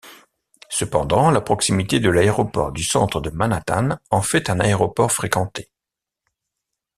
[0.69, 5.69] Cependant, la proximité de l'aéroport du centre de Manhattan en fait un aéroport fréquenté.